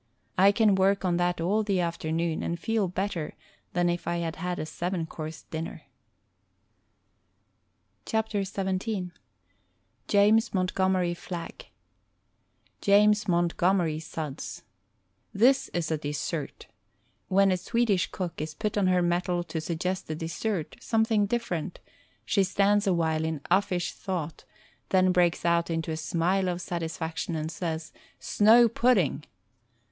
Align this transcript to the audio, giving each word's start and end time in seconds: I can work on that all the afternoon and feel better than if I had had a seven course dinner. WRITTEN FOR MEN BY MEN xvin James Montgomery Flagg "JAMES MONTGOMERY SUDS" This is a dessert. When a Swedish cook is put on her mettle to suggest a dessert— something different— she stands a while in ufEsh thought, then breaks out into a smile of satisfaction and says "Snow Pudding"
I 0.35 0.51
can 0.51 0.73
work 0.73 1.05
on 1.05 1.17
that 1.17 1.39
all 1.39 1.61
the 1.61 1.79
afternoon 1.79 2.41
and 2.41 2.59
feel 2.59 2.87
better 2.87 3.35
than 3.73 3.87
if 3.87 4.07
I 4.07 4.15
had 4.17 4.37
had 4.37 4.57
a 4.57 4.65
seven 4.65 5.05
course 5.05 5.43
dinner. 5.43 5.83
WRITTEN 8.11 8.23
FOR 8.45 8.63
MEN 8.63 8.63
BY 8.63 8.63
MEN 8.63 8.79
xvin 8.89 9.11
James 10.07 10.53
Montgomery 10.55 11.13
Flagg 11.13 11.67
"JAMES 12.81 13.27
MONTGOMERY 13.27 13.99
SUDS" 13.99 14.63
This 15.35 15.67
is 15.69 15.91
a 15.91 15.99
dessert. 15.99 16.65
When 17.27 17.51
a 17.51 17.55
Swedish 17.57 18.09
cook 18.11 18.41
is 18.41 18.55
put 18.55 18.79
on 18.79 18.87
her 18.87 19.03
mettle 19.03 19.43
to 19.43 19.61
suggest 19.61 20.09
a 20.09 20.15
dessert— 20.15 20.77
something 20.81 21.27
different— 21.27 21.79
she 22.25 22.43
stands 22.43 22.87
a 22.87 22.93
while 22.95 23.23
in 23.23 23.41
ufEsh 23.51 23.91
thought, 23.91 24.45
then 24.89 25.11
breaks 25.11 25.45
out 25.45 25.69
into 25.69 25.91
a 25.91 25.95
smile 25.95 26.49
of 26.49 26.59
satisfaction 26.59 27.35
and 27.35 27.51
says 27.51 27.93
"Snow 28.19 28.67
Pudding" 28.67 29.25